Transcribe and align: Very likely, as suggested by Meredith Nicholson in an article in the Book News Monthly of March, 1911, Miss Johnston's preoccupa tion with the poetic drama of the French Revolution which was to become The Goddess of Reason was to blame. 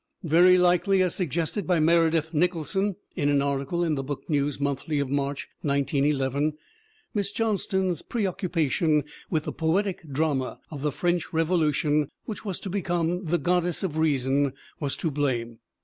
Very 0.23 0.57
likely, 0.57 1.03
as 1.03 1.13
suggested 1.13 1.67
by 1.67 1.79
Meredith 1.79 2.33
Nicholson 2.33 2.95
in 3.15 3.29
an 3.29 3.39
article 3.39 3.83
in 3.83 3.93
the 3.93 4.01
Book 4.01 4.27
News 4.27 4.59
Monthly 4.59 4.97
of 4.99 5.11
March, 5.11 5.47
1911, 5.61 6.53
Miss 7.13 7.29
Johnston's 7.31 8.01
preoccupa 8.01 8.67
tion 8.67 9.03
with 9.29 9.43
the 9.43 9.51
poetic 9.53 10.01
drama 10.11 10.59
of 10.71 10.81
the 10.81 10.91
French 10.91 11.31
Revolution 11.31 12.09
which 12.25 12.43
was 12.43 12.59
to 12.61 12.69
become 12.71 13.25
The 13.25 13.37
Goddess 13.37 13.83
of 13.83 13.95
Reason 13.99 14.53
was 14.79 14.97
to 14.97 15.11
blame. 15.11 15.59